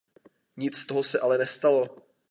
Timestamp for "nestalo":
1.37-1.87